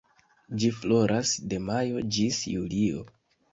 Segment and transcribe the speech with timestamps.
[0.63, 3.07] Ĝi floras de majo ĝis julio.